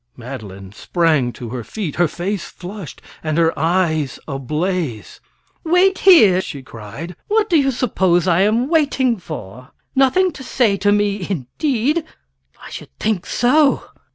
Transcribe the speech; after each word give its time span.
Madeline 0.17 0.71
sprang 0.71 1.31
to 1.31 1.49
her 1.49 1.63
feet, 1.63 1.97
her 1.97 2.07
face 2.07 2.45
flushed 2.45 3.03
and 3.21 3.37
her 3.37 3.53
eyes 3.55 4.19
ablaze. 4.27 5.19
"Wait 5.63 5.99
here!" 5.99 6.41
she 6.41 6.63
cried. 6.63 7.15
"What 7.27 7.51
do 7.51 7.55
you 7.55 7.69
suppose 7.69 8.27
I 8.27 8.41
am 8.41 8.67
waiting 8.67 9.19
for? 9.19 9.69
Nothing 9.93 10.31
to 10.31 10.43
say 10.43 10.75
to 10.77 10.91
me 10.91 11.27
indeed! 11.29 12.03
I 12.65 12.71
should 12.71 12.89
think 12.99 13.27
so! 13.27 13.85